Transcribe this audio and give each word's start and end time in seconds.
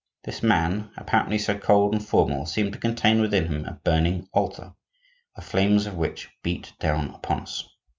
This 0.23 0.41
man, 0.41 0.89
apparently 0.97 1.37
so 1.37 1.55
cold 1.59 1.93
and 1.93 2.03
formal, 2.03 2.47
seemed 2.47 2.73
to 2.73 2.79
contain 2.79 3.21
within 3.21 3.45
him 3.45 3.65
a 3.65 3.73
burning 3.83 4.27
altar, 4.33 4.73
the 5.35 5.43
flames 5.43 5.85
of 5.85 5.93
which 5.93 6.27
beat 6.41 6.73
down 6.79 7.11
upon 7.11 7.41
us. 7.41 7.67